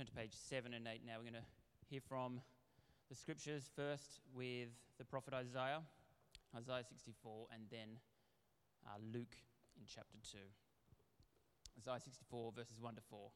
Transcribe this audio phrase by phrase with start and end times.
[0.00, 1.14] turn to page 7 and 8 now.
[1.18, 1.48] We're going to
[1.90, 2.40] hear from
[3.10, 5.82] the scriptures first with the prophet Isaiah,
[6.56, 8.00] Isaiah 64, and then
[8.86, 9.36] uh, Luke
[9.76, 10.38] in chapter 2.
[11.80, 13.30] Isaiah 64, verses 1 to 4.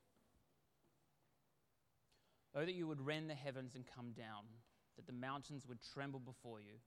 [2.54, 4.44] Oh, that you would rend the heavens and come down,
[4.96, 6.80] that the mountains would tremble before you.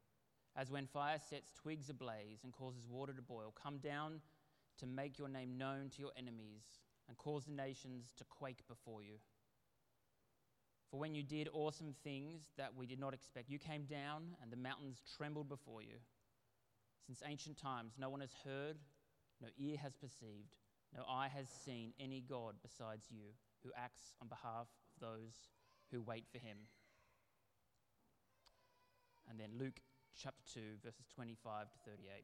[0.55, 4.21] As when fire sets twigs ablaze and causes water to boil, come down
[4.79, 6.63] to make your name known to your enemies
[7.07, 9.17] and cause the nations to quake before you.
[10.89, 14.51] For when you did awesome things that we did not expect, you came down and
[14.51, 15.95] the mountains trembled before you.
[17.05, 18.77] Since ancient times, no one has heard,
[19.41, 20.55] no ear has perceived,
[20.95, 23.33] no eye has seen any God besides you
[23.63, 25.49] who acts on behalf of those
[25.91, 26.57] who wait for him.
[29.29, 29.81] And then Luke
[30.21, 32.23] chapter 2, verses 25 to 38.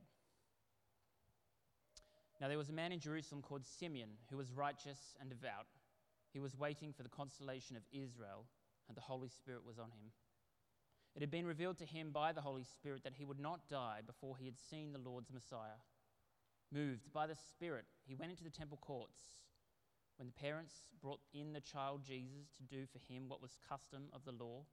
[2.41, 5.67] Now there was a man in Jerusalem called Simeon who was righteous and devout.
[6.33, 8.45] He was waiting for the consolation of Israel,
[8.87, 10.11] and the Holy Spirit was on him.
[11.15, 13.99] It had been revealed to him by the Holy Spirit that he would not die
[14.05, 15.79] before he had seen the Lord's Messiah.
[16.71, 19.21] Moved by the Spirit, he went into the temple courts.
[20.17, 24.05] When the parents brought in the child Jesus to do for him what was custom
[24.11, 24.65] of the law,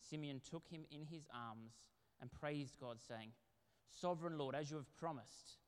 [0.00, 1.72] Simeon took him in his arms
[2.20, 3.30] and praised God, saying,
[3.88, 5.58] Sovereign Lord, as you have promised,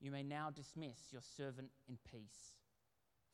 [0.00, 2.56] you may now dismiss your servant in peace.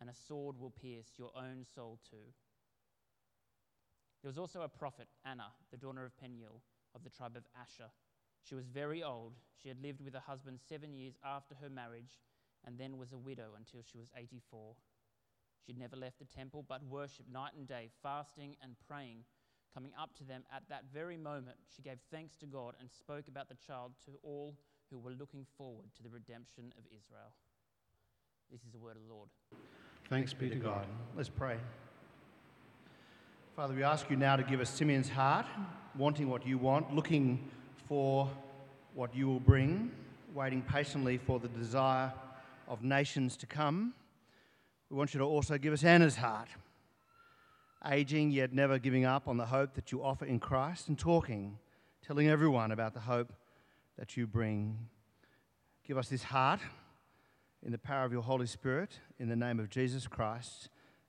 [0.00, 2.32] and a sword will pierce your own soul too.
[4.22, 6.60] There was also a prophet, Anna, the daughter of Penuel,
[6.94, 7.90] of the tribe of Asher.
[8.42, 9.34] She was very old.
[9.62, 12.18] She had lived with her husband seven years after her marriage,
[12.66, 14.74] and then was a widow until she was 84.
[15.64, 19.24] She had never left the temple, but worshipped night and day, fasting and praying.
[19.74, 23.28] Coming up to them at that very moment, she gave thanks to God and spoke
[23.28, 24.56] about the child to all
[24.90, 27.32] who were looking forward to the redemption of Israel.
[28.50, 29.28] This is the word of the Lord.
[30.08, 30.86] Thanks be to God.
[31.16, 31.56] Let's pray.
[33.56, 35.46] Father, we ask you now to give us Simeon's heart,
[35.98, 37.50] wanting what you want, looking
[37.88, 38.30] for
[38.94, 39.90] what you will bring,
[40.32, 42.12] waiting patiently for the desire
[42.68, 43.94] of nations to come.
[44.90, 46.50] We want you to also give us Anna's heart,
[47.84, 51.58] aging yet never giving up on the hope that you offer in Christ, and talking,
[52.06, 53.32] telling everyone about the hope
[53.98, 54.78] that you bring.
[55.84, 56.60] Give us this heart
[57.64, 60.68] in the power of your Holy Spirit, in the name of Jesus Christ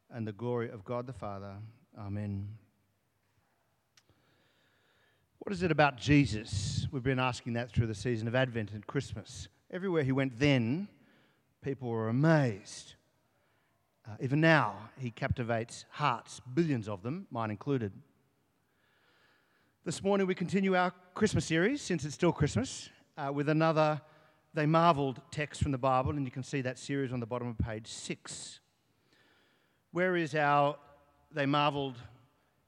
[0.09, 1.55] and the glory of God the Father.
[1.97, 2.47] Amen.
[5.39, 6.87] What is it about Jesus?
[6.91, 9.47] We've been asking that through the season of Advent and Christmas.
[9.71, 10.87] Everywhere he went then,
[11.61, 12.95] people were amazed.
[14.07, 17.91] Uh, even now, he captivates hearts, billions of them, mine included.
[19.83, 24.01] This morning, we continue our Christmas series, since it's still Christmas, uh, with another
[24.53, 27.47] They Marveled text from the Bible, and you can see that series on the bottom
[27.47, 28.59] of page six.
[29.91, 30.77] Where is our
[31.31, 31.97] They Marveled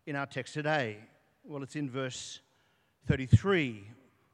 [0.05, 0.97] in our text today?
[1.43, 2.41] Well, it's in verse
[3.07, 3.87] 33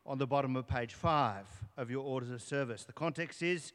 [0.05, 1.45] on the bottom of page five
[1.77, 2.83] of your orders of service.
[2.83, 3.71] The context is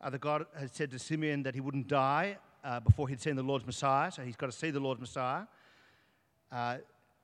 [0.00, 3.36] uh, that God had said to Simeon that he wouldn't die uh, before he'd seen
[3.36, 5.44] the Lord's Messiah, so he's got to see the Lord's Messiah.
[6.52, 6.78] Uh,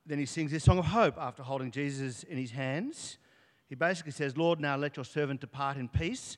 [0.07, 3.19] then he sings this song of hope after holding Jesus in his hands.
[3.71, 6.37] He basically says, Lord, now let your servant depart in peace.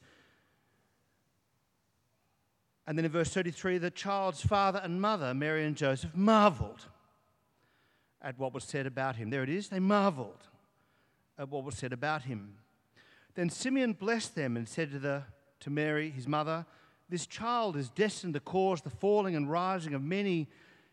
[2.86, 6.86] And then in verse 33, the child's father and mother, Mary and Joseph, marveled
[8.20, 9.30] at what was said about him.
[9.30, 10.46] There it is, they marveled
[11.38, 12.58] at what was said about him.
[13.34, 15.22] Then Simeon blessed them and said to, the,
[15.60, 16.66] to Mary, his mother,
[17.08, 20.48] This child is destined to cause the falling and rising of many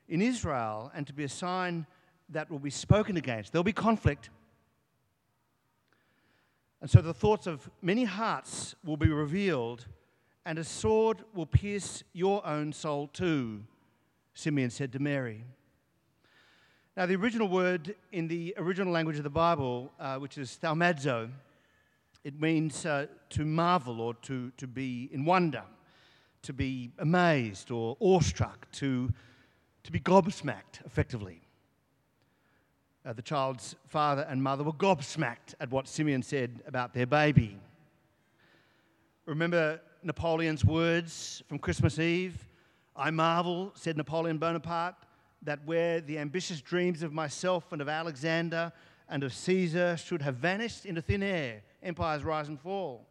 [0.07, 1.85] in Israel and to be a sign
[2.29, 3.51] that will be spoken against.
[3.51, 4.29] There'll be conflict.
[6.81, 9.85] And so the thoughts of many hearts will be revealed,
[10.45, 13.63] and a sword will pierce your own soul too,
[14.33, 15.43] Simeon said to Mary.
[16.95, 21.29] Now, the original word in the original language of the Bible, uh, which is thaumazo,
[22.23, 25.63] it means uh, to marvel or to, to be in wonder,
[26.43, 29.11] to be amazed or awestruck, to,
[29.83, 31.41] to be gobsmacked, effectively
[33.09, 37.57] uh, the child's father and mother were gobsmacked at what Simeon said about their baby.
[39.25, 42.47] Remember Napoleon's words from Christmas Eve?
[42.95, 44.95] I marvel, said Napoleon Bonaparte,
[45.41, 48.71] that where the ambitious dreams of myself and of Alexander
[49.09, 53.07] and of Caesar should have vanished into thin air, empires rise and fall.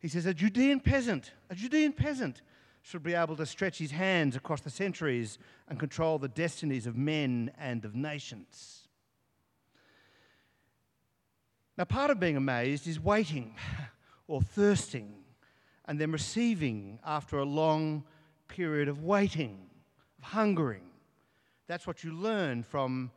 [0.00, 2.42] He says, a Judean peasant, a Judean peasant
[2.82, 6.96] should be able to stretch his hands across the centuries and control the destinies of
[6.96, 8.77] men and of nations.
[11.78, 13.54] Now, part of being amazed is waiting
[14.26, 15.14] or thirsting
[15.84, 18.02] and then receiving after a long
[18.48, 19.60] period of waiting,
[20.18, 20.82] of hungering.
[21.68, 23.12] That's what you learn from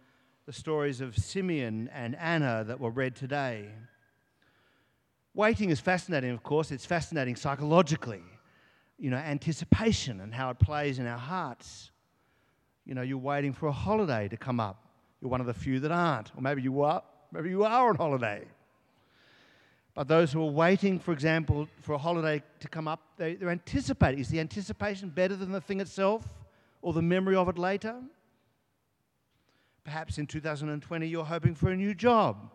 [0.46, 3.70] the stories of Simeon and Anna that were read today.
[5.34, 6.72] Waiting is fascinating, of course.
[6.72, 8.22] It's fascinating psychologically.
[9.00, 11.90] You know, anticipation and how it plays in our hearts.
[12.86, 14.86] You know, you're waiting for a holiday to come up.
[15.20, 16.32] You're one of the few that aren't.
[16.36, 18.44] Or maybe you are, maybe you are on holiday.
[19.94, 23.50] But those who are waiting, for example, for a holiday to come up, they, they're
[23.50, 24.20] anticipating.
[24.20, 26.26] Is the anticipation better than the thing itself
[26.82, 27.96] or the memory of it later?
[29.84, 32.52] Perhaps in 2020 you're hoping for a new job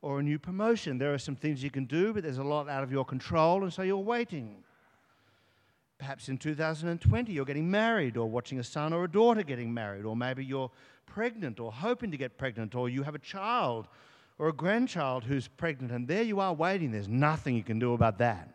[0.00, 0.98] or a new promotion.
[0.98, 3.64] There are some things you can do, but there's a lot out of your control,
[3.64, 4.62] and so you're waiting.
[5.98, 10.04] Perhaps in 2020 you're getting married or watching a son or a daughter getting married,
[10.04, 10.70] or maybe you're
[11.06, 13.88] pregnant or hoping to get pregnant, or you have a child
[14.38, 16.90] or a grandchild who's pregnant, and there you are waiting.
[16.90, 18.54] There's nothing you can do about that.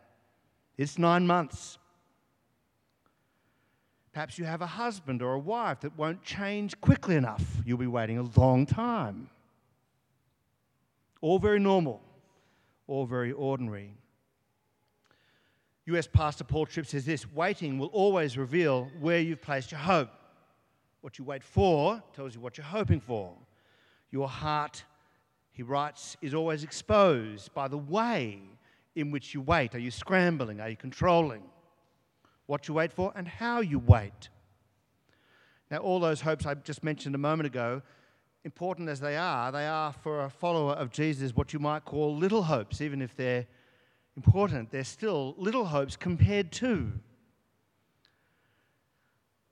[0.77, 1.79] It's nine months.
[4.13, 7.43] Perhaps you have a husband or a wife that won't change quickly enough.
[7.65, 9.29] You'll be waiting a long time.
[11.21, 12.01] All very normal,
[12.87, 13.93] all very ordinary.
[15.85, 20.09] US Pastor Paul Tripp says this waiting will always reveal where you've placed your hope.
[21.01, 23.33] What you wait for tells you what you're hoping for.
[24.11, 24.83] Your heart,
[25.51, 28.39] he writes, is always exposed by the way
[28.95, 29.73] in which you wait.
[29.73, 30.61] Are you scrambling?
[30.61, 31.43] Are you controlling?
[32.51, 34.27] what you wait for, and how you wait.
[35.69, 37.81] Now, all those hopes I just mentioned a moment ago,
[38.43, 42.13] important as they are, they are for a follower of Jesus what you might call
[42.13, 43.47] little hopes, even if they're
[44.15, 44.71] important.
[44.71, 46.91] They're still little hopes compared to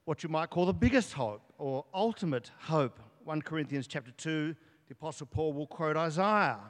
[0.04, 2.98] what you might call the biggest hope or ultimate hope.
[3.24, 4.54] 1 Corinthians chapter 2,
[4.88, 6.60] the Apostle Paul will quote Isaiah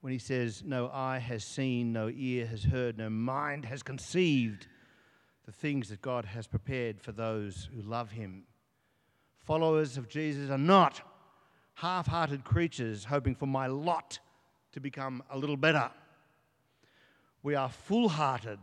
[0.00, 4.66] when he says, No eye has seen, no ear has heard, no mind has conceived
[5.46, 8.42] the things that God has prepared for those who love Him.
[9.40, 11.00] Followers of Jesus are not
[11.72, 14.18] half hearted creatures hoping for my lot
[14.72, 15.90] to become a little better.
[17.48, 18.58] We are full hearted,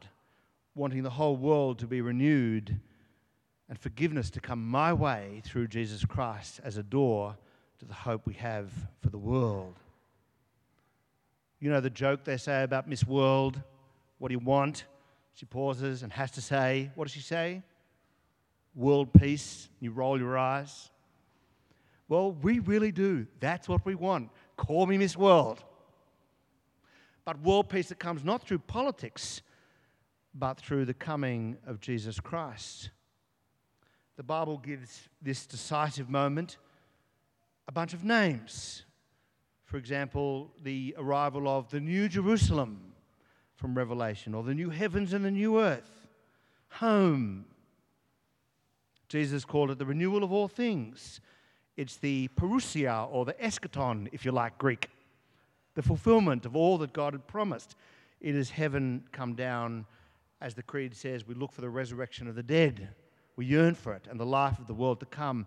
[0.76, 2.80] wanting the whole world to be renewed
[3.68, 7.36] and forgiveness to come my way through Jesus Christ as a door
[7.80, 8.70] to the hope we have
[9.02, 9.74] for the world.
[11.60, 13.60] You know the joke they say about Miss World?
[14.20, 14.86] What do you want?
[15.34, 17.64] She pauses and has to say, What does she say?
[18.76, 19.68] World peace.
[19.80, 20.92] You roll your eyes.
[22.08, 23.26] Well, we really do.
[23.40, 24.30] That's what we want.
[24.58, 25.64] Call me Miss World.
[27.26, 29.42] But world peace that comes not through politics,
[30.34, 32.92] but through the coming of Jesus Christ.
[34.16, 36.58] The Bible gives this decisive moment
[37.68, 38.84] a bunch of names.
[39.66, 42.94] For example, the arrival of the New Jerusalem,
[43.56, 46.08] from Revelation, or the new heavens and the new earth,
[46.70, 47.46] home.
[49.10, 51.20] Jesus called it the renewal of all things.
[51.76, 54.90] It's the parousia, or the eschaton, if you like Greek,
[55.76, 57.76] the fulfillment of all that God had promised.
[58.20, 59.86] It is heaven come down,
[60.42, 62.90] as the Creed says, we look for the resurrection of the dead.
[63.36, 65.46] We yearn for it and the life of the world to come.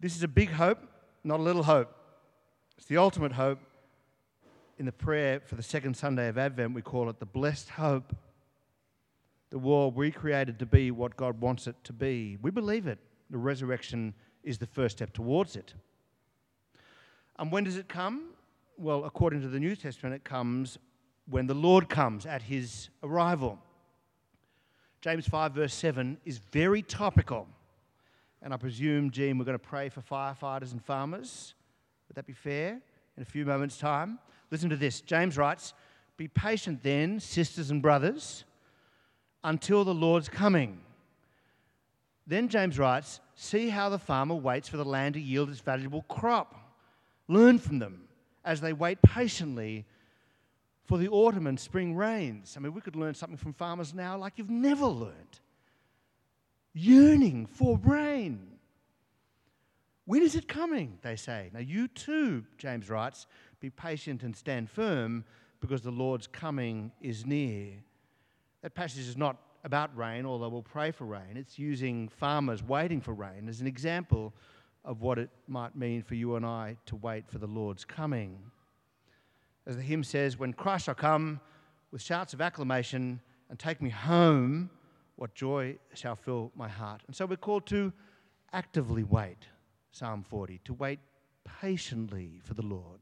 [0.00, 0.80] This is a big hope,
[1.24, 1.94] not a little hope.
[2.76, 3.60] It's the ultimate hope
[4.78, 8.14] in the prayer for the second Sunday of Advent, we call it the blessed hope.
[9.50, 12.36] The world recreated to be what God wants it to be.
[12.42, 12.98] We believe it.
[13.30, 14.12] The resurrection
[14.42, 15.74] is the first step towards it.
[17.38, 18.30] And when does it come?
[18.78, 20.76] Well, according to the New Testament, it comes
[21.30, 23.58] when the Lord comes at his arrival.
[25.00, 27.48] James 5, verse 7 is very topical.
[28.42, 31.54] And I presume, Jean, we're going to pray for firefighters and farmers.
[32.08, 32.78] Would that be fair?
[33.16, 34.18] In a few moments' time.
[34.50, 35.00] Listen to this.
[35.00, 35.72] James writes,
[36.18, 38.44] Be patient then, sisters and brothers,
[39.42, 40.80] until the Lord's coming.
[42.26, 46.02] Then James writes, See how the farmer waits for the land to yield its valuable
[46.02, 46.54] crop.
[47.26, 48.05] Learn from them
[48.46, 49.84] as they wait patiently
[50.84, 52.54] for the autumn and spring rains.
[52.56, 55.40] I mean, we could learn something from farmers now like you've never learned.
[56.72, 58.52] Yearning for rain.
[60.04, 60.98] When is it coming?
[61.02, 61.50] They say.
[61.52, 63.26] Now, you too, James writes,
[63.58, 65.24] be patient and stand firm
[65.60, 67.72] because the Lord's coming is near.
[68.62, 71.34] That passage is not about rain, although we'll pray for rain.
[71.34, 74.32] It's using farmers waiting for rain as an example
[74.86, 78.38] of what it might mean for you and I to wait for the Lord's coming.
[79.66, 81.40] As the hymn says, when Christ shall come
[81.90, 84.70] with shouts of acclamation and take me home,
[85.16, 87.02] what joy shall fill my heart.
[87.06, 87.92] And so we're called to
[88.52, 89.48] actively wait,
[89.90, 91.00] Psalm 40, to wait
[91.60, 93.00] patiently for the Lord.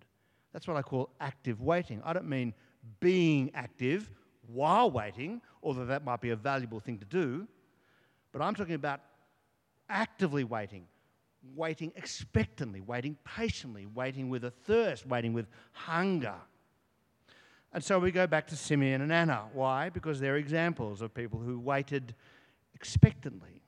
[0.52, 2.00] That's what I call active waiting.
[2.04, 2.54] I don't mean
[3.00, 4.10] being active
[4.46, 7.46] while waiting, although that might be a valuable thing to do,
[8.32, 9.00] but I'm talking about
[9.88, 10.86] actively waiting,
[11.54, 16.34] waiting expectantly, waiting patiently, waiting with a thirst, waiting with hunger.
[17.72, 19.44] And so we go back to Simeon and Anna.
[19.52, 19.90] Why?
[19.90, 22.14] Because they're examples of people who waited
[22.74, 23.62] expectantly.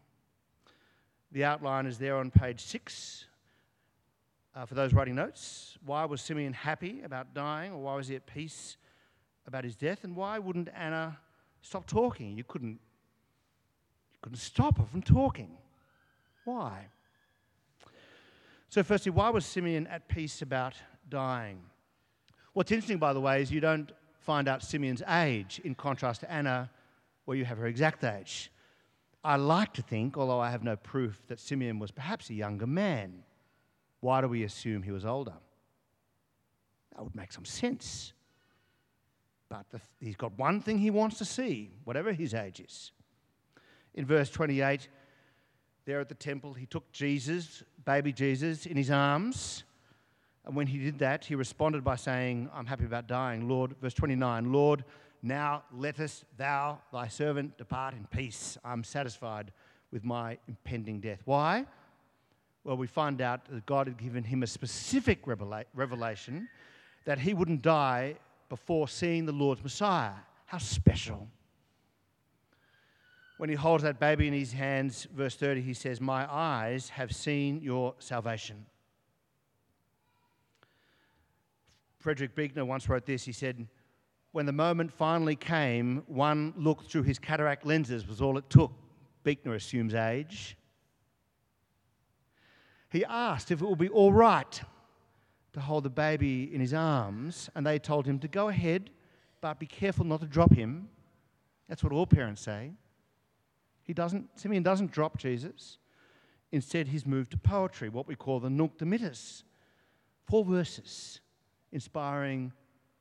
[1.33, 3.27] The outline is there on page six
[4.55, 5.77] uh, for those writing notes.
[5.85, 8.77] Why was Simeon happy about dying, or why was he at peace
[9.47, 10.05] about his death?
[10.05, 11.19] And why wouldn't Anna
[11.61, 12.37] stop talking?
[12.37, 12.79] You couldn't,
[14.13, 15.59] you couldn't stop her from talking.
[16.45, 16.87] Why?
[18.69, 20.75] So, firstly, why was Simeon at peace about
[21.09, 21.61] dying?
[22.53, 26.31] What's interesting, by the way, is you don't find out Simeon's age in contrast to
[26.31, 26.71] Anna,
[27.25, 28.51] where you have her exact age.
[29.23, 32.67] I like to think, although I have no proof, that Simeon was perhaps a younger
[32.67, 33.23] man.
[34.01, 35.35] Why do we assume he was older?
[36.95, 38.13] That would make some sense.
[39.49, 42.93] But the, he's got one thing he wants to see, whatever his age is.
[43.95, 44.89] In verse 28,
[45.87, 49.65] there at the temple, he took Jesus, baby Jesus, in his arms
[50.47, 53.49] and when he did that, he responded by saying, I'm happy about dying.
[53.49, 54.85] Lord, verse 29, Lord,
[55.21, 58.57] now lettest thou, thy servant, depart in peace.
[58.65, 59.53] I'm satisfied
[59.91, 61.21] with my impending death.
[61.25, 61.67] Why?
[62.63, 66.49] Well, we find out that God had given him a specific revela- revelation
[67.05, 68.15] that he wouldn't die
[68.49, 70.13] before seeing the Lord's Messiah.
[70.45, 71.29] How special.
[73.37, 77.15] When he holds that baby in his hands, verse 30, he says, My eyes have
[77.15, 78.67] seen your salvation
[82.07, 83.25] Frederick Buechner once wrote this.
[83.25, 83.67] He said,
[84.31, 88.71] When the moment finally came, one look through his cataract lenses was all it took.
[89.25, 90.57] Buechner assumes age.
[92.93, 94.63] He asked if it would be all right
[95.53, 98.91] to hold the baby in his arms, and they told him to go ahead,
[99.41, 100.89] but be careful not to drop him.
[101.69, 102.71] That's what all parents say.
[103.87, 105.79] He doesn't, Simeon doesn't drop Jesus.
[106.53, 109.43] Instead, he's moved to poetry, what we call the Nunc Dimittis.
[110.27, 111.21] Four verses
[111.73, 112.53] inspiring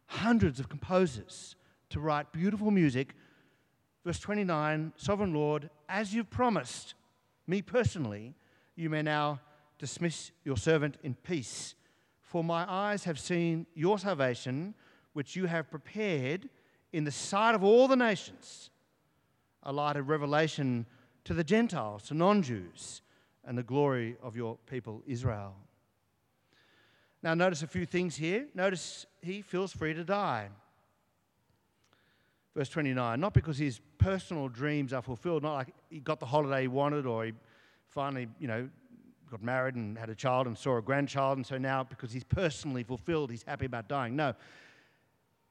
[0.07, 1.55] hundreds of composers
[1.89, 3.15] to write beautiful music.
[4.05, 6.93] Verse 29 Sovereign Lord, as you've promised
[7.47, 8.35] me personally,
[8.75, 9.39] you may now
[9.79, 11.75] dismiss your servant in peace.
[12.21, 14.73] For my eyes have seen your salvation,
[15.13, 16.49] which you have prepared
[16.91, 18.69] in the sight of all the nations,
[19.65, 20.85] a light of revelation
[21.23, 23.01] to the Gentiles, to non Jews,
[23.43, 25.55] and the glory of your people Israel.
[27.23, 28.47] Now, notice a few things here.
[28.53, 30.49] Notice he feels free to die.
[32.55, 36.61] Verse 29 not because his personal dreams are fulfilled, not like he got the holiday
[36.61, 37.33] he wanted or he
[37.89, 38.69] finally, you know,
[39.29, 42.23] got married and had a child and saw a grandchild, and so now because he's
[42.23, 44.15] personally fulfilled, he's happy about dying.
[44.15, 44.33] No.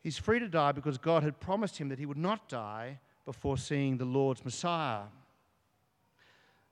[0.00, 3.56] He's free to die because God had promised him that he would not die before
[3.56, 5.04] seeing the Lord's Messiah.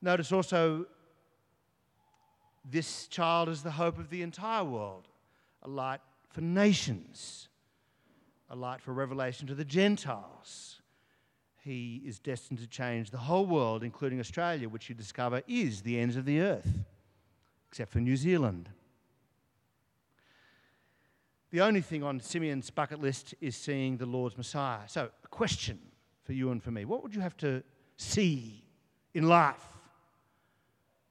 [0.01, 0.87] Notice also
[2.69, 5.09] this child is the hope of the entire world,
[5.63, 7.49] a light for nations,
[8.51, 10.81] a light for revelation to the Gentiles.
[11.65, 15.99] He is destined to change the whole world, including Australia, which you discover is the
[15.99, 16.85] ends of the earth,
[17.69, 18.69] except for New Zealand.
[21.51, 24.81] The only thing on Simeon's bucket list is seeing the Lord's Messiah.
[24.89, 25.79] So, a question
[26.25, 27.63] for you and for me what would you have to
[27.97, 28.63] see
[29.15, 29.63] in life?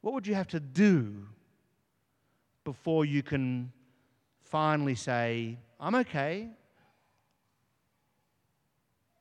[0.02, 1.28] What would you have to do
[2.64, 3.72] before you can
[4.42, 6.50] finally say, I'm okay.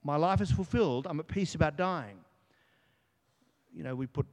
[0.03, 1.07] My life is fulfilled.
[1.09, 2.19] I'm at peace about dying.
[3.75, 4.27] You know, we put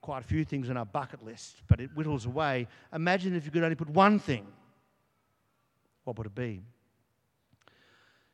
[0.00, 2.66] quite a few things on our bucket list, but it whittles away.
[2.92, 4.46] Imagine if you could only put one thing.
[6.04, 6.62] What would it be?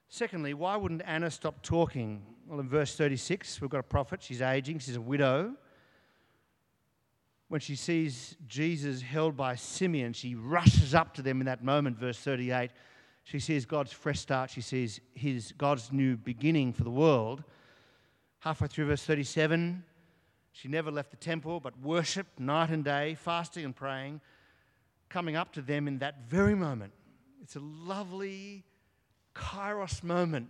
[0.09, 2.23] Secondly, why wouldn't Anna stop talking?
[2.47, 4.23] Well, in verse 36, we've got a prophet.
[4.23, 5.57] She's aging, she's a widow
[7.49, 11.99] when she sees Jesus held by Simeon, she rushes up to them in that moment,
[11.99, 12.71] verse 38.
[13.25, 14.51] She sees God's fresh start.
[14.51, 17.43] She sees his God's new beginning for the world.
[18.41, 19.83] Halfway through verse 37,
[20.53, 24.21] she never left the temple but worshipped night and day, fasting and praying,
[25.09, 26.93] coming up to them in that very moment.
[27.43, 28.65] It's a lovely
[29.37, 30.49] kairos moment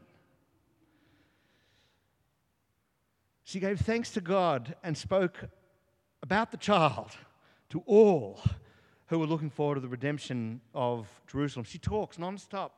[3.47, 5.45] She gave thanks to God and spoke
[6.21, 7.13] about the child
[7.71, 8.41] to all
[9.07, 11.65] who were looking forward to the redemption of Jerusalem.
[11.65, 12.75] She talks non-stop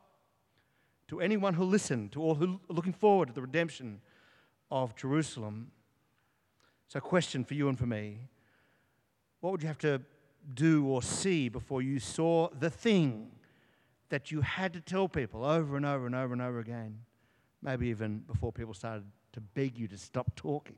[1.07, 3.99] to anyone who listened, to all who are looking forward to the redemption
[4.69, 5.71] of Jerusalem.
[6.87, 8.19] So, question for you and for me
[9.41, 10.01] what would you have to
[10.53, 13.31] do or see before you saw the thing
[14.09, 16.99] that you had to tell people over and over and over and over again?
[17.61, 20.77] Maybe even before people started to beg you to stop talking.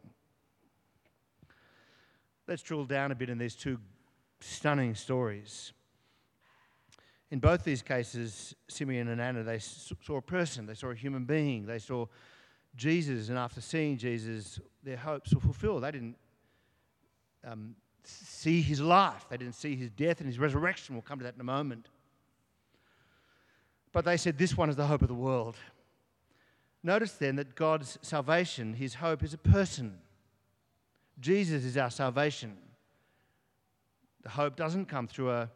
[2.47, 3.79] Let's drill down a bit in these two
[4.39, 5.73] stunning stories.
[7.29, 11.23] In both these cases, Simeon and Anna, they saw a person, they saw a human
[11.23, 12.07] being, they saw
[12.75, 15.83] Jesus, and after seeing Jesus, their hopes were fulfilled.
[15.83, 16.17] They didn't
[17.45, 20.95] um, see his life, they didn't see his death and his resurrection.
[20.95, 21.87] We'll come to that in a moment.
[23.91, 25.55] But they said, This one is the hope of the world.
[26.83, 29.97] Notice then that God's salvation, his hope, is a person.
[31.19, 32.57] Jesus is our salvation.
[34.23, 35.49] The hope doesn't come through a,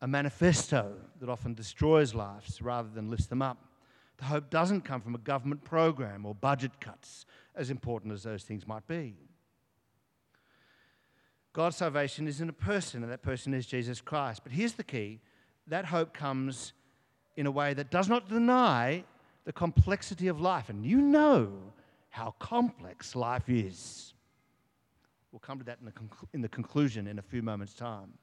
[0.00, 3.58] a manifesto that often destroys lives rather than lifts them up.
[4.18, 8.42] The hope doesn't come from a government program or budget cuts, as important as those
[8.42, 9.14] things might be.
[11.52, 14.42] God's salvation is in a person, and that person is Jesus Christ.
[14.42, 15.20] But here's the key
[15.66, 16.72] that hope comes
[17.38, 19.04] in a way that does not deny
[19.44, 20.70] the complexity of life.
[20.70, 21.52] And you know
[22.10, 24.12] how complex life is.
[25.30, 25.92] We'll come to that in the,
[26.32, 28.14] in the conclusion in a few moments' time.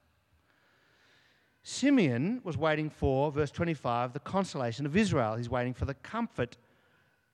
[1.63, 5.37] Simeon was waiting for, verse 25, the consolation of Israel.
[5.37, 6.57] He's waiting for the comfort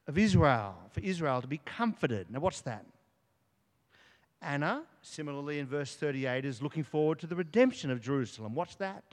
[0.06, 2.30] of Israel, for Israel to be comforted.
[2.30, 2.86] Now, what's that?
[4.40, 8.54] Anna, similarly in verse 38, is looking forward to the redemption of Jerusalem.
[8.54, 9.04] What's that?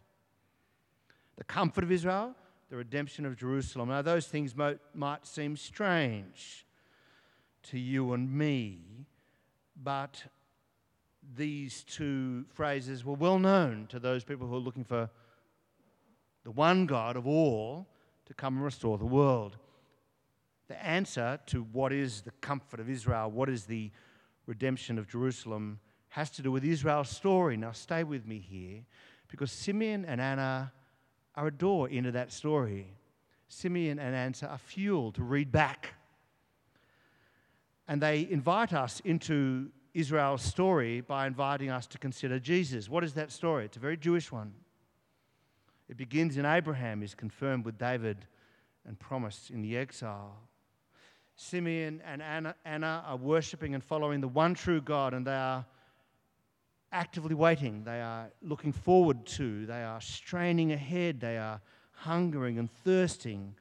[1.39, 2.35] The comfort of Israel,
[2.71, 3.89] the redemption of Jerusalem.
[3.89, 6.67] Now, those things might, seem strange
[7.65, 9.07] to you and me,
[9.83, 10.23] but
[11.37, 15.11] these two phrases were well known to those people who are looking for
[16.45, 17.87] the one God of all
[18.27, 19.57] to come and restore the world.
[20.69, 23.91] The answer to what is the comfort of Israel, what is the
[24.47, 27.57] redemption of Jerusalem, has to do with Israel's story.
[27.57, 28.85] Now, stay with me here
[29.29, 30.73] because Simeon and Anna
[31.39, 32.89] are a door into that story.
[33.47, 35.95] Simeon and Anna are fuel to read back.
[37.87, 42.89] And they invite us into Israel's story by inviting us to consider Jesus.
[42.89, 43.67] What is that story?
[43.67, 44.53] It's a very Jewish one.
[45.89, 48.27] It begins in Abraham, is confirmed with David,
[48.85, 50.37] and promised in the exile.
[51.37, 55.65] Simeon and Anna, Anna are worshipping and following the one true God, and they are
[56.93, 57.85] actively waiting.
[57.85, 61.61] They are looking forward to, they are straining ahead, they are
[61.93, 63.55] hungering and thirsting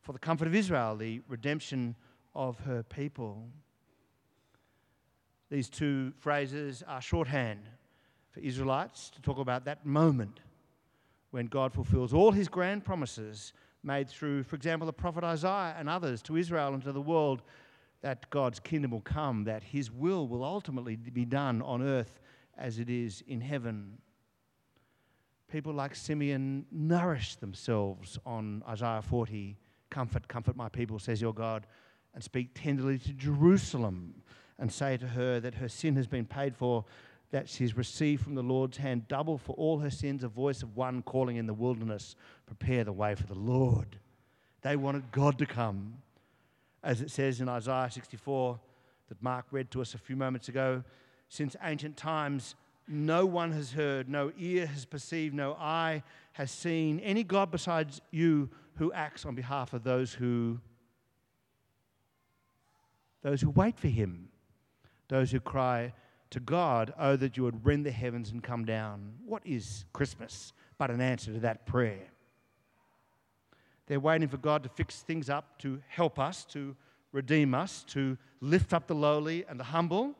[0.00, 1.94] for the comfort of Israel, the redemption
[2.34, 3.48] of her people.
[5.50, 7.60] These two phrases are shorthand
[8.30, 10.40] for Israelites to talk about that moment
[11.30, 13.52] when God fulfills all his grand promises
[13.84, 17.42] made through, for example, the prophet Isaiah and others to Israel and to the world
[18.00, 22.20] that God's kingdom will come, that his will will ultimately be done on earth
[22.58, 23.98] as it is in heaven.
[25.50, 29.56] People like Simeon nourish themselves on Isaiah 40
[29.92, 31.66] Comfort, comfort my people, says your God,
[32.14, 34.22] and speak tenderly to Jerusalem
[34.58, 36.86] and say to her that her sin has been paid for,
[37.30, 40.78] that she's received from the Lord's hand double for all her sins, a voice of
[40.78, 43.98] one calling in the wilderness, prepare the way for the Lord.
[44.62, 45.98] They wanted God to come.
[46.82, 48.58] As it says in Isaiah 64
[49.10, 50.82] that Mark read to us a few moments ago,
[51.32, 57.00] since ancient times, no one has heard, no ear has perceived, no eye has seen
[57.00, 60.60] any God besides you who acts on behalf of those who
[63.22, 64.28] those who wait for him
[65.08, 65.94] those who cry
[66.28, 69.14] to God, Oh, that you would rend the heavens and come down.
[69.24, 72.08] What is Christmas but an answer to that prayer?
[73.86, 76.76] They're waiting for God to fix things up, to help us, to
[77.10, 80.14] redeem us, to lift up the lowly and the humble,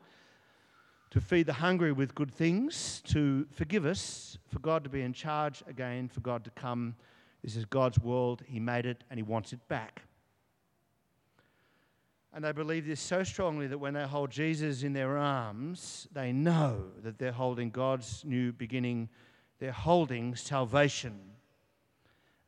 [1.13, 5.13] to feed the hungry with good things, to forgive us, for God to be in
[5.13, 6.95] charge again, for God to come.
[7.43, 8.41] This is God's world.
[8.47, 10.01] He made it and He wants it back.
[12.33, 16.31] And they believe this so strongly that when they hold Jesus in their arms, they
[16.31, 19.07] know that they're holding God's new beginning.
[19.59, 21.19] They're holding salvation.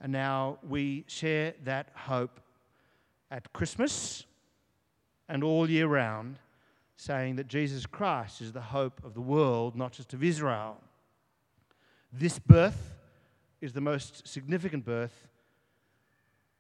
[0.01, 2.39] And now we share that hope
[3.30, 4.25] at Christmas
[5.30, 6.39] and all year round,
[6.95, 10.77] saying that Jesus Christ is the hope of the world, not just of Israel.
[12.12, 12.95] This birth
[13.62, 15.27] is the most significant birth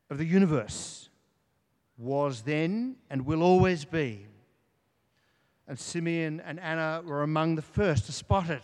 [0.09, 1.09] of the universe
[1.97, 4.27] was then and will always be.
[5.67, 8.63] And Simeon and Anna were among the first to spot it,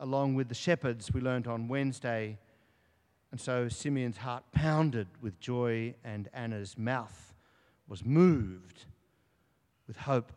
[0.00, 2.38] along with the shepherds we learnt on Wednesday.
[3.32, 7.34] And so Simeon's heart pounded with joy, and Anna's mouth
[7.88, 8.86] was moved
[9.86, 10.32] with hope.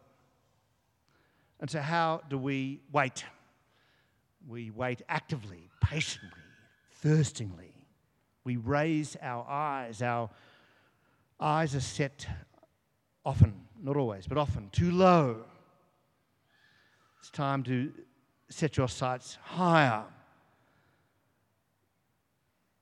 [1.59, 3.25] And so, how do we wait?
[4.47, 6.29] We wait actively, patiently,
[7.01, 7.73] thirstingly.
[8.45, 10.01] We raise our eyes.
[10.01, 10.29] Our
[11.39, 12.27] eyes are set
[13.25, 15.45] often, not always, but often, too low.
[17.19, 17.91] It's time to
[18.49, 20.05] set your sights higher.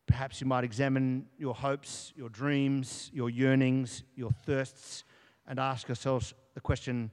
[0.06, 5.04] Perhaps you might examine your hopes, your dreams, your yearnings, your thirsts,
[5.48, 7.12] and ask yourselves the question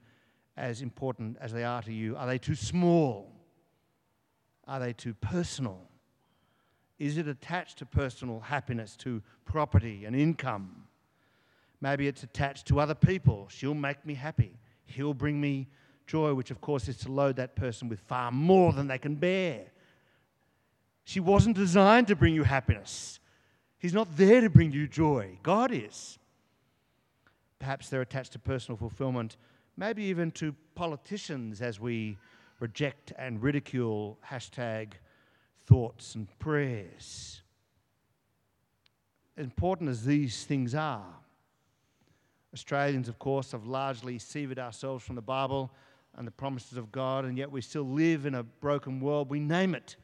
[0.56, 3.30] as important as they are to you are they too small?
[4.66, 5.80] Are they too personal?
[6.98, 10.84] Is it attached to personal happiness, to property and income?
[11.80, 13.48] Maybe it's attached to other people.
[13.50, 14.58] She'll make me happy.
[14.86, 15.68] He'll bring me
[16.06, 19.16] joy, which of course is to load that person with far more than they can
[19.16, 19.66] bear.
[21.04, 23.20] She wasn't designed to bring you happiness.
[23.78, 25.38] He's not there to bring you joy.
[25.42, 26.18] God is.
[27.58, 29.36] Perhaps they're attached to personal fulfillment,
[29.76, 32.16] maybe even to politicians as we
[32.60, 34.92] reject and ridicule hashtag
[35.66, 37.42] thoughts and prayers.
[39.37, 41.14] Important as these things are,
[42.52, 45.72] Australians, of course, have largely severed ourselves from the Bible
[46.16, 49.28] and the promises of God, and yet we still live in a broken world.
[49.28, 49.96] We name it,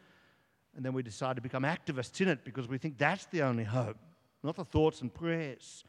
[0.74, 3.62] and then we decide to become activists in it because we think that's the only
[3.62, 3.96] hope,
[4.42, 5.84] not the thoughts and prayers.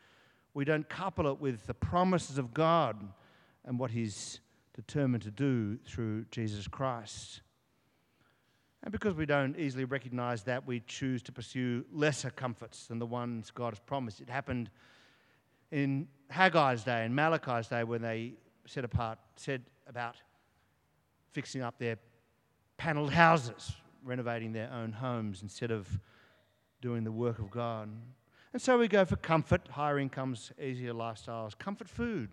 [0.54, 2.98] We don't couple it with the promises of God
[3.66, 4.40] and what He's
[4.76, 7.42] determined to do through Jesus Christ.
[8.84, 13.06] And because we don't easily recognize that, we choose to pursue lesser comforts than the
[13.06, 14.22] ones God has promised.
[14.22, 14.72] It happened
[15.72, 18.34] in Haggai's day and Malachi's day when they
[18.66, 20.16] set apart, said about
[21.32, 21.98] fixing up their
[22.78, 25.88] panelled houses, renovating their own homes instead of
[26.82, 27.90] doing the work of God.
[28.54, 32.30] And so we go for comfort, higher incomes, easier lifestyles, comfort food,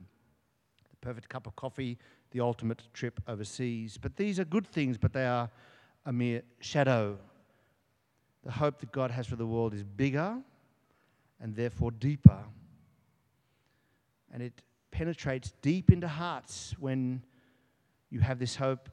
[1.01, 1.99] perfect cup of coffee,
[2.31, 3.99] the ultimate trip overseas.
[3.99, 5.51] But these are good things, but they are
[6.07, 7.19] a mere shadow.
[8.45, 10.39] The hope that God has for the world is bigger
[11.41, 12.45] and therefore deeper
[14.33, 17.23] and it penetrates deep into hearts when
[18.11, 18.89] you have this hope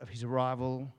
[0.00, 0.92] of his arrival,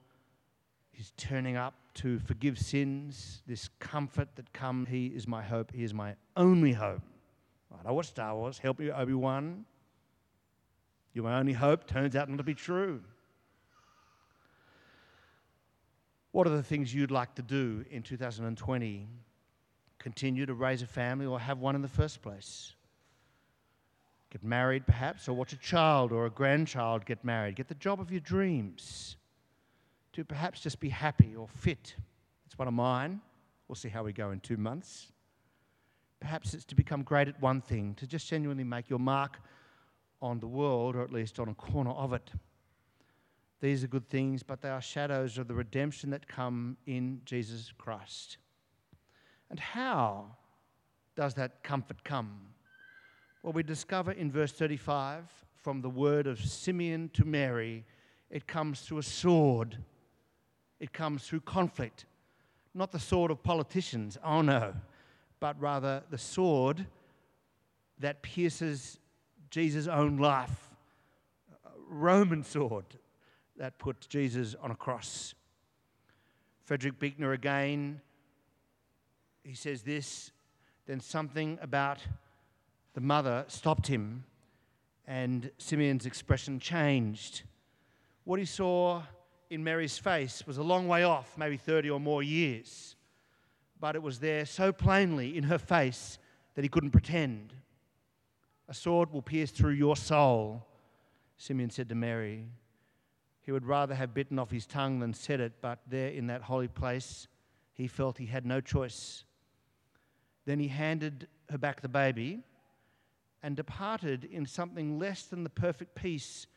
[0.91, 4.89] his turning up to forgive sins, this comfort that comes.
[4.89, 7.01] He is my hope, he is my only hope.
[7.85, 9.65] I watch Star Wars, help me, Obi Wan.
[11.13, 13.01] You're my only hope, turns out not to be true.
[16.31, 19.07] What are the things you'd like to do in 2020?
[19.99, 22.73] Continue to raise a family or have one in the first place?
[24.31, 27.57] Get married, perhaps, or watch a child or a grandchild get married.
[27.57, 29.17] Get the job of your dreams.
[30.13, 31.95] To perhaps just be happy or fit.
[32.45, 33.19] It's one of mine.
[33.67, 35.11] We'll see how we go in two months.
[36.21, 39.39] Perhaps it's to become great at one thing, to just genuinely make your mark
[40.21, 42.31] on the world, or at least on a corner of it.
[43.61, 47.71] These are good things, but they are shadows of the redemption that come in Jesus
[47.77, 48.37] Christ.
[49.49, 50.35] And how
[51.15, 52.39] does that comfort come?
[53.43, 55.25] Well, we discover in verse 35
[55.61, 57.85] from the word of Simeon to Mary,
[58.29, 59.77] it comes through a sword.
[60.79, 62.05] It comes through conflict.
[62.73, 64.73] Not the sword of politicians, oh no,
[65.39, 66.87] but rather the sword
[67.99, 68.97] that pierces
[69.51, 70.69] Jesus' own life.
[71.87, 72.85] Roman sword
[73.57, 75.35] that put Jesus on a cross.
[76.63, 78.01] Frederick Buechner again,
[79.43, 80.31] he says this
[80.87, 81.99] then something about
[82.93, 84.23] the mother stopped him,
[85.05, 87.43] and Simeon's expression changed.
[88.23, 89.03] What he saw
[89.49, 92.95] in Mary's face was a long way off, maybe 30 or more years,
[93.79, 96.17] but it was there so plainly in her face
[96.55, 97.53] that he couldn't pretend.
[98.71, 100.65] A sword will pierce through your soul,
[101.35, 102.45] Simeon said to Mary.
[103.41, 106.43] He would rather have bitten off his tongue than said it, but there in that
[106.43, 107.27] holy place,
[107.73, 109.25] he felt he had no choice.
[110.45, 112.39] Then he handed her back the baby
[113.43, 116.47] and departed in something less than the perfect peace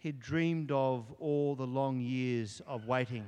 [0.00, 3.26] he'd dreamed of all the long years of waiting.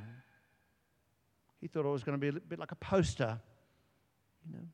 [1.60, 3.38] He thought it was going to be a bit like a poster,
[4.44, 4.64] you know.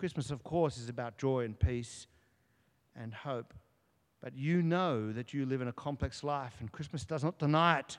[0.00, 2.06] Christmas, of course, is about joy and peace
[2.96, 3.52] and hope.
[4.22, 7.80] But you know that you live in a complex life, and Christmas does not deny
[7.80, 7.98] it.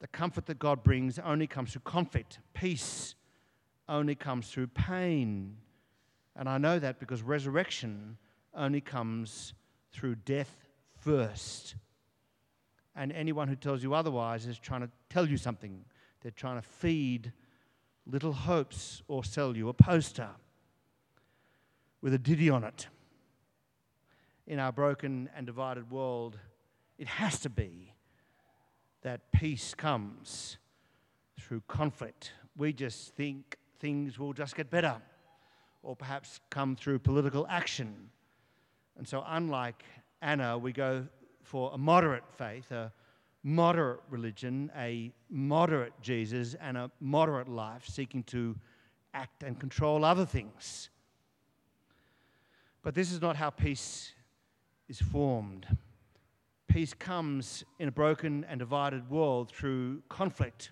[0.00, 3.16] The comfort that God brings only comes through conflict, peace
[3.86, 5.58] only comes through pain,
[6.34, 8.16] and I know that because resurrection
[8.54, 9.52] only comes
[9.92, 10.70] through death
[11.02, 11.74] first.
[12.96, 15.84] And anyone who tells you otherwise is trying to tell you something.
[16.22, 17.34] They're trying to feed
[18.10, 20.30] little hopes or sell you a poster
[22.00, 22.88] with a ditty on it.
[24.46, 26.38] In our broken and divided world,
[26.96, 27.92] it has to be
[29.02, 30.56] that peace comes
[31.38, 32.32] through conflict.
[32.56, 34.96] We just think things will just get better,
[35.82, 38.10] or perhaps come through political action.
[38.96, 39.84] And so, unlike
[40.20, 41.06] Anna, we go
[41.42, 42.92] for a moderate faith, a
[43.42, 48.56] moderate religion, a moderate Jesus, and a moderate life, seeking to
[49.14, 50.90] act and control other things.
[52.82, 54.12] But this is not how peace
[54.88, 55.66] is formed.
[56.68, 60.70] Peace comes in a broken and divided world through conflict.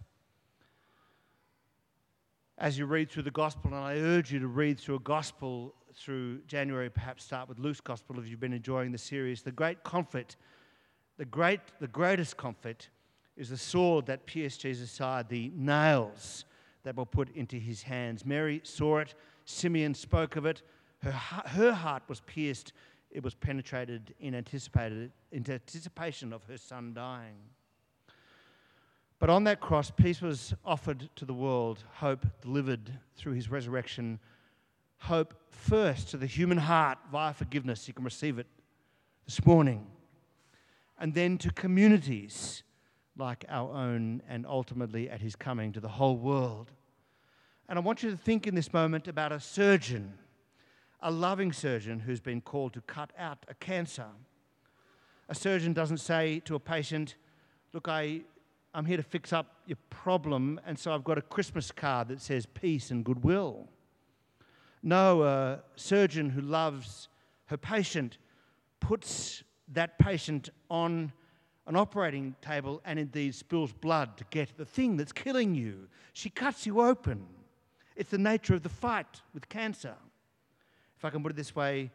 [2.59, 5.75] As you read through the gospel, and I urge you to read through a gospel
[5.95, 9.83] through January, perhaps start with Luke's gospel if you've been enjoying the series, the great
[9.83, 10.37] conflict
[11.19, 12.89] the, great, the greatest comfort
[13.37, 16.45] is the sword that pierced Jesus' side, the nails
[16.85, 18.25] that were put into his hands.
[18.25, 20.63] Mary saw it, Simeon spoke of it.
[21.03, 22.73] Her, her heart was pierced,
[23.11, 27.37] it was penetrated in, anticipated, in anticipation of her son dying.
[29.19, 34.19] But on that cross, peace was offered to the world, hope delivered through his resurrection,
[34.99, 37.89] hope first to the human heart via forgiveness.
[37.89, 38.47] You can receive it
[39.25, 39.87] this morning
[40.99, 42.63] and then to communities
[43.17, 46.71] like our own, and ultimately at his coming to the whole world.
[47.69, 50.15] And I want you to think in this moment about a surgeon,
[51.01, 54.07] a loving surgeon who's been called to cut out a cancer.
[55.29, 57.17] A surgeon doesn't say to a patient,
[57.73, 58.21] Look, I,
[58.73, 62.21] I'm here to fix up your problem, and so I've got a Christmas card that
[62.21, 63.69] says peace and goodwill.
[64.83, 67.09] No, a surgeon who loves
[67.47, 68.19] her patient
[68.79, 71.13] puts that patient on
[71.67, 75.89] an operating table and indeed spills blood to get the thing that's killing you.
[76.13, 77.27] She cuts you open.
[77.97, 79.95] It's the nature of the fight with cancer.
[80.97, 81.91] If I can put it this way,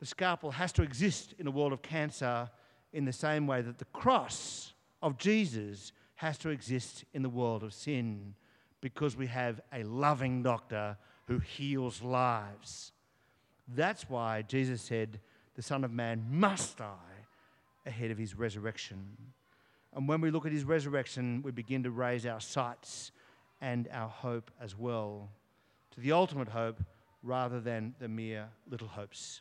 [0.00, 2.50] the scalpel has to exist in a world of cancer
[2.92, 7.62] in the same way that the cross of Jesus has to exist in the world
[7.62, 8.34] of sin
[8.80, 12.92] because we have a loving doctor who heals lives.
[13.68, 15.20] That's why Jesus said,
[15.54, 17.26] the Son of Man must die
[17.86, 19.16] ahead of his resurrection.
[19.94, 23.12] And when we look at his resurrection, we begin to raise our sights
[23.60, 25.28] and our hope as well
[25.92, 26.82] to the ultimate hope
[27.22, 29.40] rather than the mere little hopes.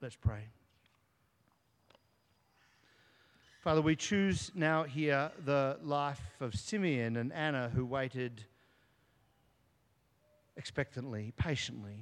[0.00, 0.48] Let's pray.
[3.60, 8.44] Father, we choose now here the life of Simeon and Anna who waited
[10.56, 12.00] expectantly, patiently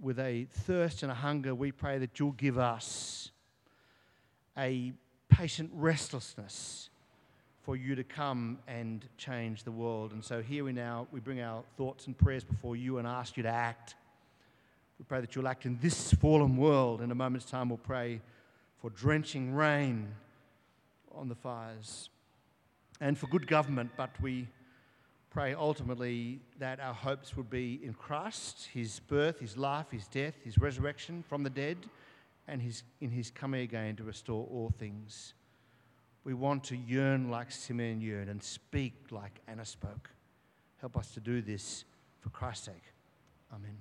[0.00, 3.30] with a thirst and a hunger, we pray that you'll give us
[4.56, 4.92] a
[5.28, 6.90] patient restlessness
[7.62, 10.12] for you to come and change the world.
[10.12, 13.36] And so here we now we bring our thoughts and prayers before you and ask
[13.36, 13.96] you to act.
[14.98, 17.02] We pray that you'll act in this fallen world.
[17.02, 18.20] In a moment's time, we'll pray
[18.80, 20.08] for drenching rain
[21.14, 22.08] on the fires
[23.00, 24.46] and for good government, but we
[25.36, 30.32] pray ultimately that our hopes would be in Christ, his birth, his life, his death,
[30.42, 31.76] his resurrection from the dead,
[32.48, 35.34] and his, in his coming again to restore all things.
[36.24, 40.08] We want to yearn like Simeon yearned and speak like Anna spoke.
[40.80, 41.84] Help us to do this
[42.18, 42.84] for Christ's sake.
[43.52, 43.76] Amen.